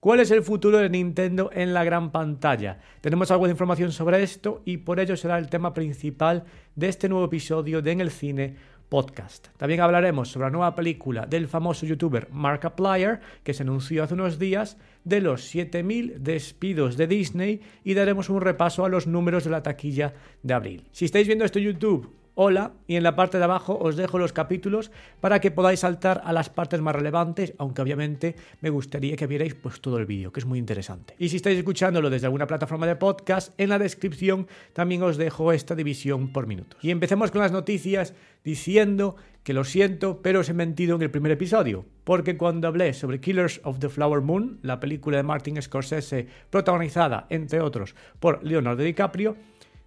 [0.00, 2.78] ¿Cuál es el futuro de Nintendo en la gran pantalla?
[3.02, 7.06] Tenemos algo de información sobre esto y por ello será el tema principal de este
[7.10, 8.56] nuevo episodio de En el Cine
[8.88, 9.48] podcast.
[9.58, 14.38] También hablaremos sobre la nueva película del famoso youtuber Markiplier que se anunció hace unos
[14.38, 19.50] días, de los 7.000 despidos de Disney y daremos un repaso a los números de
[19.50, 20.88] la taquilla de abril.
[20.92, 24.18] Si estáis viendo esto en YouTube hola y en la parte de abajo os dejo
[24.18, 24.90] los capítulos
[25.20, 29.54] para que podáis saltar a las partes más relevantes, aunque obviamente me gustaría que vierais
[29.54, 31.14] pues todo el vídeo, que es muy interesante.
[31.18, 35.52] Y si estáis escuchándolo desde alguna plataforma de podcast, en la descripción también os dejo
[35.52, 36.82] esta división por minutos.
[36.82, 41.10] Y empecemos con las noticias diciendo que lo siento, pero os he mentido en el
[41.10, 45.60] primer episodio, porque cuando hablé sobre Killers of the Flower Moon, la película de Martin
[45.60, 49.36] Scorsese protagonizada, entre otros, por Leonardo DiCaprio,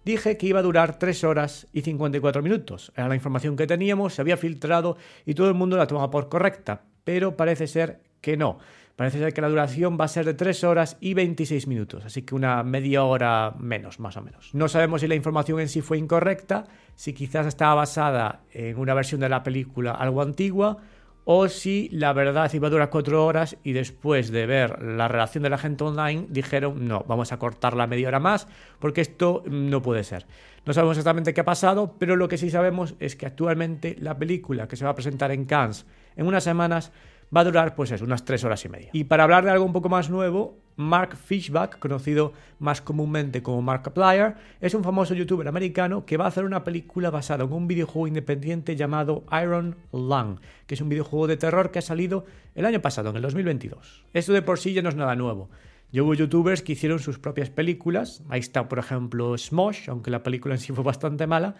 [0.04, 2.92] dije que iba a durar 3 horas y 54 minutos.
[2.96, 6.28] Era la información que teníamos, se había filtrado y todo el mundo la tomaba por
[6.28, 8.58] correcta, pero parece ser que no.
[8.96, 12.22] Parece ser que la duración va a ser de 3 horas y 26 minutos, así
[12.22, 14.54] que una media hora menos, más o menos.
[14.54, 16.64] No sabemos si la información en sí fue incorrecta,
[16.94, 20.78] si quizás estaba basada en una versión de la película algo antigua,
[21.24, 25.42] o si la verdad iba a durar cuatro horas y después de ver la relación
[25.42, 28.46] de la gente online dijeron no, vamos a cortar la media hora más
[28.78, 30.26] porque esto no puede ser.
[30.66, 34.18] No sabemos exactamente qué ha pasado, pero lo que sí sabemos es que actualmente la
[34.18, 35.86] película que se va a presentar en Cannes
[36.16, 36.92] en unas semanas
[37.34, 38.90] va a durar pues unas tres horas y media.
[38.92, 43.62] Y para hablar de algo un poco más nuevo, Mark Fishback, conocido más comúnmente como
[43.62, 47.68] Markiplier, es un famoso youtuber americano que va a hacer una película basada en un
[47.68, 52.66] videojuego independiente llamado Iron Lung, que es un videojuego de terror que ha salido el
[52.66, 54.04] año pasado, en el 2022.
[54.12, 55.48] Esto de por sí ya no es nada nuevo.
[55.92, 60.24] Ya hubo youtubers que hicieron sus propias películas, ahí está por ejemplo Smosh, aunque la
[60.24, 61.54] película en sí fue bastante mala,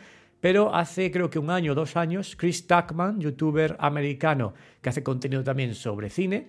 [0.44, 5.02] pero hace creo que un año o dos años, Chris Tuckman, youtuber americano que hace
[5.02, 6.48] contenido también sobre cine,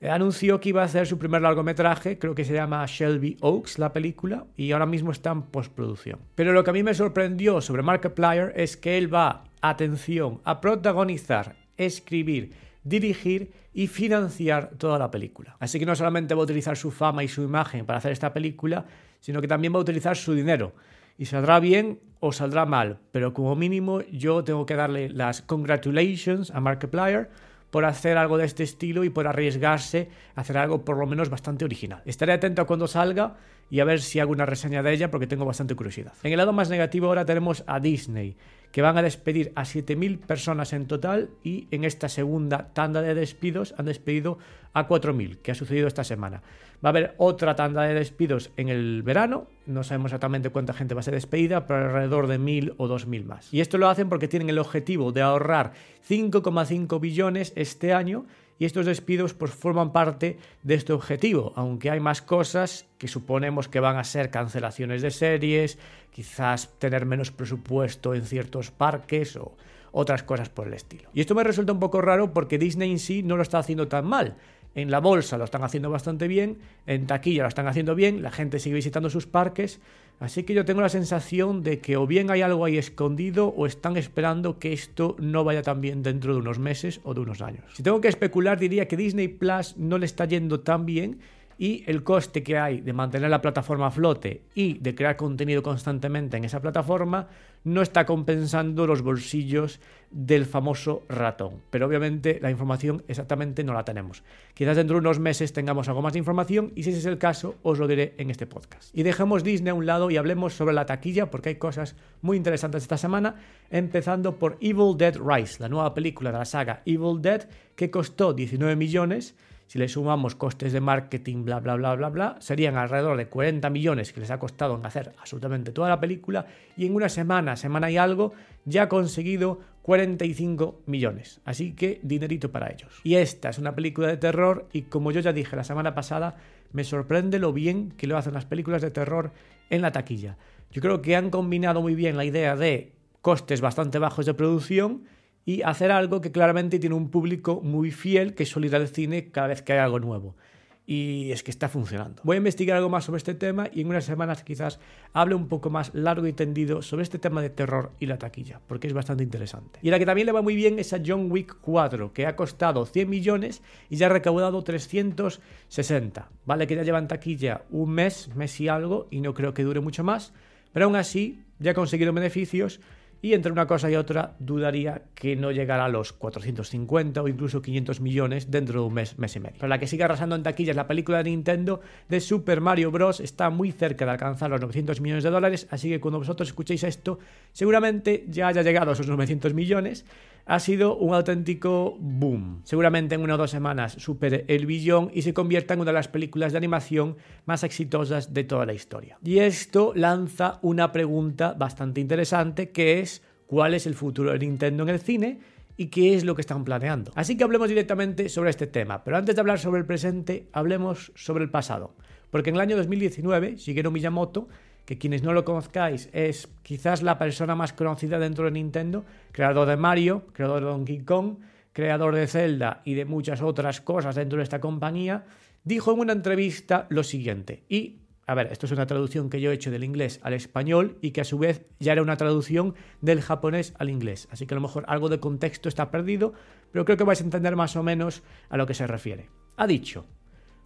[0.00, 3.80] eh, anunció que iba a hacer su primer largometraje, creo que se llama Shelby Oaks,
[3.80, 6.20] la película, y ahora mismo está en postproducción.
[6.36, 10.60] Pero lo que a mí me sorprendió sobre Markiplier es que él va, atención, a
[10.60, 12.52] protagonizar, escribir,
[12.84, 15.56] dirigir y financiar toda la película.
[15.58, 18.32] Así que no solamente va a utilizar su fama y su imagen para hacer esta
[18.32, 18.84] película,
[19.18, 20.74] sino que también va a utilizar su dinero
[21.22, 26.50] y saldrá bien o saldrá mal, pero como mínimo yo tengo que darle las congratulations
[26.50, 27.30] a Markiplier
[27.70, 31.30] por hacer algo de este estilo y por arriesgarse a hacer algo por lo menos
[31.30, 32.02] bastante original.
[32.04, 33.36] Estaré atento a cuando salga
[33.70, 36.12] y a ver si hago una reseña de ella porque tengo bastante curiosidad.
[36.24, 38.36] En el lado más negativo ahora tenemos a Disney,
[38.72, 43.14] que van a despedir a 7.000 personas en total y en esta segunda tanda de
[43.14, 44.38] despidos han despedido
[44.72, 46.42] a 4.000, que ha sucedido esta semana.
[46.84, 50.94] Va a haber otra tanda de despidos en el verano, no sabemos exactamente cuánta gente
[50.94, 53.54] va a ser despedida, pero alrededor de 1.000 o 2.000 más.
[53.54, 55.74] Y esto lo hacen porque tienen el objetivo de ahorrar
[56.08, 58.26] 5,5 billones este año
[58.58, 63.68] y estos despidos pues forman parte de este objetivo, aunque hay más cosas que suponemos
[63.68, 65.78] que van a ser cancelaciones de series,
[66.10, 69.56] quizás tener menos presupuesto en ciertos parques o
[69.92, 71.10] otras cosas por el estilo.
[71.14, 73.88] Y esto me resulta un poco raro porque Disney en sí no lo está haciendo
[73.88, 74.36] tan mal.
[74.74, 78.30] En la bolsa lo están haciendo bastante bien, en taquilla lo están haciendo bien, la
[78.30, 79.80] gente sigue visitando sus parques,
[80.18, 83.66] así que yo tengo la sensación de que o bien hay algo ahí escondido o
[83.66, 87.42] están esperando que esto no vaya tan bien dentro de unos meses o de unos
[87.42, 87.64] años.
[87.74, 91.18] Si tengo que especular diría que Disney Plus no le está yendo tan bien
[91.62, 95.62] y el coste que hay de mantener la plataforma a flote y de crear contenido
[95.62, 97.28] constantemente en esa plataforma
[97.62, 99.78] no está compensando los bolsillos
[100.10, 101.62] del famoso ratón.
[101.70, 104.24] Pero obviamente la información exactamente no la tenemos.
[104.54, 107.18] Quizás dentro de unos meses tengamos algo más de información y si ese es el
[107.18, 108.90] caso os lo diré en este podcast.
[108.92, 112.36] Y dejemos Disney a un lado y hablemos sobre la taquilla porque hay cosas muy
[112.36, 113.36] interesantes esta semana,
[113.70, 118.32] empezando por Evil Dead Rise, la nueva película de la saga Evil Dead que costó
[118.32, 119.36] 19 millones
[119.72, 123.70] si le sumamos costes de marketing, bla, bla, bla, bla, bla, serían alrededor de 40
[123.70, 126.44] millones que les ha costado en hacer absolutamente toda la película
[126.76, 128.34] y en una semana, semana y algo,
[128.66, 131.40] ya ha conseguido 45 millones.
[131.46, 133.00] Así que dinerito para ellos.
[133.02, 136.36] Y esta es una película de terror y como yo ya dije la semana pasada,
[136.72, 139.32] me sorprende lo bien que lo hacen las películas de terror
[139.70, 140.36] en la taquilla.
[140.70, 142.92] Yo creo que han combinado muy bien la idea de
[143.22, 145.04] costes bastante bajos de producción
[145.44, 149.30] y hacer algo que claramente tiene un público muy fiel que suele ir al cine
[149.30, 150.36] cada vez que hay algo nuevo.
[150.84, 152.20] Y es que está funcionando.
[152.24, 154.80] Voy a investigar algo más sobre este tema y en unas semanas quizás
[155.12, 158.60] hable un poco más largo y tendido sobre este tema de terror y la taquilla,
[158.66, 159.78] porque es bastante interesante.
[159.80, 162.34] Y la que también le va muy bien es a John Wick 4, que ha
[162.34, 166.28] costado 100 millones y ya ha recaudado 360.
[166.46, 169.62] Vale que ya lleva en taquilla un mes, mes y algo, y no creo que
[169.62, 170.32] dure mucho más,
[170.72, 172.80] pero aún así ya ha conseguido beneficios
[173.22, 177.62] y entre una cosa y otra dudaría que no llegará a los 450 o incluso
[177.62, 179.56] 500 millones dentro de un mes, mes y medio.
[179.58, 183.20] Pero la que sigue arrasando en taquillas la película de Nintendo de Super Mario Bros.
[183.20, 186.82] está muy cerca de alcanzar los 900 millones de dólares, así que cuando vosotros escuchéis
[186.82, 187.20] esto,
[187.52, 190.04] seguramente ya haya llegado a esos 900 millones.
[190.44, 192.62] Ha sido un auténtico boom.
[192.64, 195.96] Seguramente en una o dos semanas supere el billón y se convierta en una de
[195.96, 197.16] las películas de animación
[197.46, 199.18] más exitosas de toda la historia.
[199.24, 204.82] Y esto lanza una pregunta bastante interesante que es cuál es el futuro de Nintendo
[204.82, 205.38] en el cine
[205.76, 207.12] y qué es lo que están planeando.
[207.14, 211.12] Así que hablemos directamente sobre este tema, pero antes de hablar sobre el presente, hablemos
[211.14, 211.94] sobre el pasado.
[212.30, 214.48] Porque en el año 2019, Shigeru Miyamoto,
[214.84, 219.68] que quienes no lo conozcáis es quizás la persona más conocida dentro de Nintendo, creador
[219.68, 221.36] de Mario, creador de Donkey Kong,
[221.72, 225.24] creador de Zelda y de muchas otras cosas dentro de esta compañía,
[225.64, 229.50] dijo en una entrevista lo siguiente, y a ver, esto es una traducción que yo
[229.50, 232.74] he hecho del inglés al español y que a su vez ya era una traducción
[233.00, 234.28] del japonés al inglés.
[234.30, 236.32] Así que a lo mejor algo de contexto está perdido,
[236.70, 239.28] pero creo que vais a entender más o menos a lo que se refiere.
[239.56, 240.06] Ha dicho,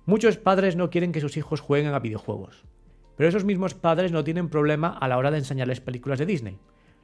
[0.05, 2.65] muchos padres no quieren que sus hijos jueguen a videojuegos,
[3.17, 6.59] pero esos mismos padres no tienen problema a la hora de enseñarles películas de Disney.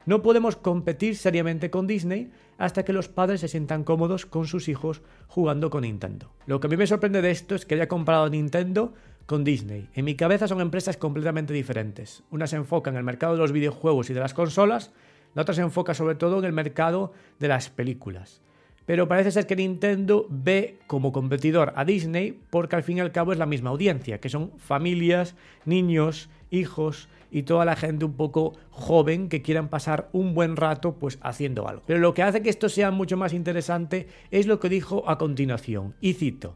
[0.05, 4.67] No podemos competir seriamente con Disney hasta que los padres se sientan cómodos con sus
[4.67, 6.33] hijos jugando con Nintendo.
[6.45, 8.93] Lo que a mí me sorprende de esto es que haya comprado Nintendo
[9.25, 9.89] con Disney.
[9.93, 12.23] En mi cabeza son empresas completamente diferentes.
[12.31, 14.91] Una se enfoca en el mercado de los videojuegos y de las consolas,
[15.35, 18.41] la otra se enfoca sobre todo en el mercado de las películas.
[18.85, 23.11] Pero parece ser que Nintendo ve como competidor a Disney porque al fin y al
[23.11, 25.35] cabo es la misma audiencia, que son familias,
[25.65, 30.95] niños, hijos y toda la gente un poco joven que quieran pasar un buen rato
[30.99, 31.81] pues haciendo algo.
[31.87, 35.17] Pero lo que hace que esto sea mucho más interesante es lo que dijo a
[35.17, 36.55] continuación, y cito,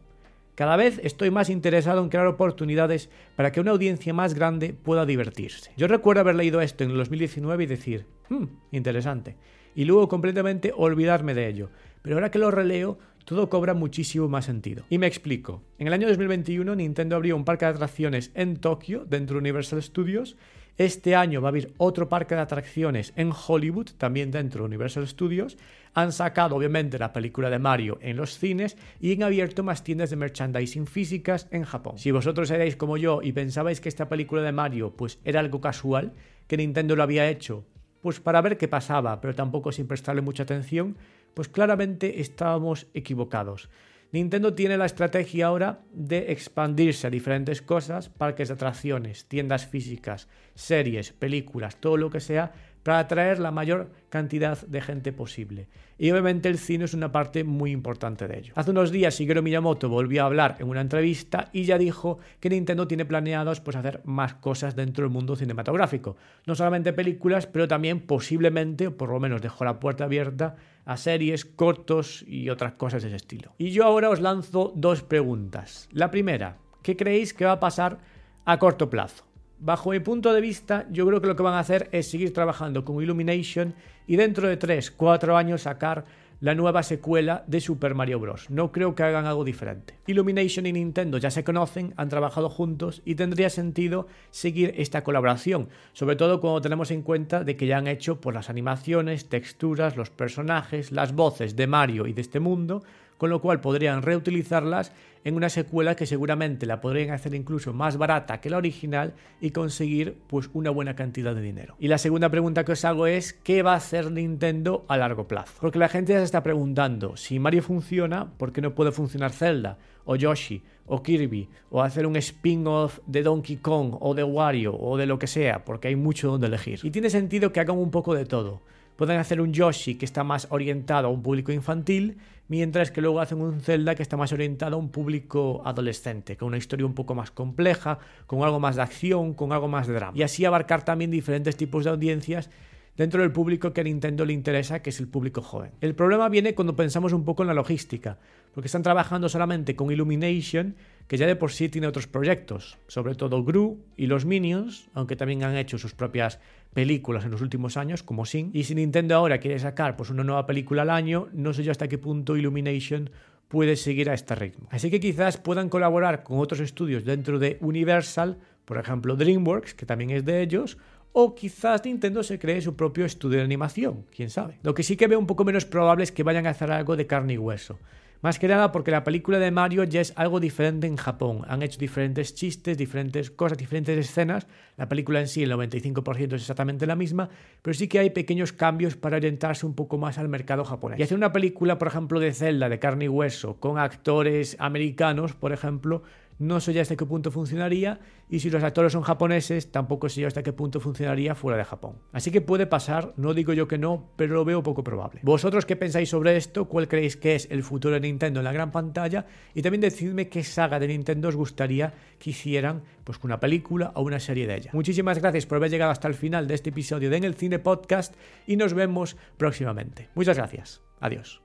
[0.57, 5.05] cada vez estoy más interesado en crear oportunidades para que una audiencia más grande pueda
[5.05, 5.71] divertirse.
[5.77, 9.35] Yo recuerdo haber leído esto en el 2019 y decir, hmm, interesante.
[9.75, 11.69] Y luego completamente olvidarme de ello.
[12.07, 14.85] Pero ahora que lo releo, todo cobra muchísimo más sentido.
[14.89, 15.61] Y me explico.
[15.77, 19.83] En el año 2021 Nintendo abrió un parque de atracciones en Tokio, dentro de Universal
[19.83, 20.37] Studios,
[20.77, 25.05] este año va a haber otro parque de atracciones en Hollywood, también dentro de Universal
[25.05, 25.57] Studios.
[25.95, 30.09] Han sacado obviamente la película de Mario en los cines y han abierto más tiendas
[30.09, 31.97] de merchandising físicas en Japón.
[31.97, 35.59] Si vosotros erais como yo y pensabais que esta película de Mario pues era algo
[35.59, 36.13] casual,
[36.47, 37.65] que Nintendo lo había hecho
[38.01, 40.95] pues para ver qué pasaba, pero tampoco sin prestarle mucha atención,
[41.37, 43.69] pues claramente estábamos equivocados.
[44.11, 50.29] Nintendo tiene la estrategia ahora de expandirse a diferentes cosas, parques de atracciones, tiendas físicas,
[50.55, 52.53] series, películas, todo lo que sea,
[52.87, 55.67] para atraer la mayor cantidad de gente posible.
[55.97, 58.53] Y obviamente el cine es una parte muy importante de ello.
[58.55, 62.49] Hace unos días Shigeru Miyamoto volvió a hablar en una entrevista y ya dijo que
[62.49, 66.15] Nintendo tiene planeados pues, hacer más cosas dentro del mundo cinematográfico.
[66.45, 70.55] No solamente películas, pero también posiblemente, por lo menos dejó la puerta abierta,
[70.85, 73.53] a series, cortos y otras cosas de ese estilo.
[73.57, 75.89] Y yo ahora os lanzo dos preguntas.
[75.91, 77.97] La primera, ¿qué creéis que va a pasar
[78.45, 79.26] a corto plazo?
[79.59, 82.31] Bajo mi punto de vista, yo creo que lo que van a hacer es seguir
[82.31, 83.73] trabajando con Illumination
[84.05, 86.05] y dentro de 3, 4 años sacar
[86.41, 88.51] la nueva secuela de Super Mario Bros.
[88.51, 89.95] No creo que hagan algo diferente.
[90.05, 95.69] Illumination y Nintendo ya se conocen, han trabajado juntos y tendría sentido seguir esta colaboración,
[95.93, 99.97] sobre todo cuando tenemos en cuenta de que ya han hecho por las animaciones, texturas,
[99.97, 102.83] los personajes, las voces de Mario y de este mundo,
[103.17, 104.91] con lo cual podrían reutilizarlas
[105.23, 109.51] en una secuela que seguramente la podrían hacer incluso más barata que la original y
[109.51, 111.75] conseguir pues una buena cantidad de dinero.
[111.79, 115.27] Y la segunda pregunta que os hago es ¿qué va a hacer Nintendo a largo
[115.27, 115.53] plazo?
[115.59, 119.31] Porque la gente ya se está preguntando si Mario funciona, ¿por qué no puede funcionar
[119.31, 124.75] Zelda o Yoshi o Kirby o hacer un spin-off de Donkey Kong o de Wario
[124.75, 126.79] o de lo que sea, porque hay mucho donde elegir.
[126.83, 128.61] Y tiene sentido que hagan un poco de todo.
[128.97, 133.19] Pueden hacer un Yoshi que está más orientado a un público infantil mientras que luego
[133.19, 136.93] hacen un Zelda que está más orientado a un público adolescente, con una historia un
[136.93, 140.17] poco más compleja, con algo más de acción, con algo más de drama.
[140.17, 142.49] Y así abarcar también diferentes tipos de audiencias
[142.95, 145.71] dentro del público que a Nintendo le interesa, que es el público joven.
[145.81, 148.17] El problema viene cuando pensamos un poco en la logística,
[148.53, 150.75] porque están trabajando solamente con Illumination,
[151.07, 155.15] que ya de por sí tiene otros proyectos, sobre todo Gru y los Minions, aunque
[155.15, 156.39] también han hecho sus propias
[156.73, 158.51] películas en los últimos años, como Sing.
[158.53, 161.71] Y si Nintendo ahora quiere sacar pues, una nueva película al año, no sé yo
[161.71, 163.09] hasta qué punto Illumination
[163.47, 164.67] puede seguir a este ritmo.
[164.71, 169.85] Así que quizás puedan colaborar con otros estudios dentro de Universal, por ejemplo DreamWorks, que
[169.85, 170.77] también es de ellos,
[171.13, 174.59] o quizás Nintendo se cree su propio estudio de animación, quién sabe.
[174.61, 176.95] Lo que sí que veo un poco menos probable es que vayan a hacer algo
[176.95, 177.79] de carne y hueso.
[178.21, 181.41] Más que nada porque la película de Mario ya es algo diferente en Japón.
[181.47, 184.47] Han hecho diferentes chistes, diferentes cosas, diferentes escenas.
[184.75, 187.29] La película en sí, el 95% es exactamente la misma,
[187.61, 190.99] pero sí que hay pequeños cambios para orientarse un poco más al mercado japonés.
[190.99, 195.33] Y hacer una película, por ejemplo, de Zelda, de carne y hueso, con actores americanos,
[195.33, 196.03] por ejemplo,
[196.39, 200.21] no sé ya hasta qué punto funcionaría y si los actores son japoneses tampoco sé
[200.21, 201.97] yo hasta qué punto funcionaría fuera de Japón.
[202.11, 205.21] Así que puede pasar, no digo yo que no, pero lo veo poco probable.
[205.23, 206.65] ¿Vosotros qué pensáis sobre esto?
[206.65, 209.25] ¿Cuál creéis que es el futuro de Nintendo en la gran pantalla?
[209.53, 214.01] Y también decidme qué saga de Nintendo os gustaría que hicieran pues una película o
[214.01, 214.71] una serie de ella.
[214.73, 217.59] Muchísimas gracias por haber llegado hasta el final de este episodio de En el Cine
[217.59, 218.15] Podcast
[218.45, 220.09] y nos vemos próximamente.
[220.15, 220.81] Muchas gracias.
[220.99, 221.41] Adiós.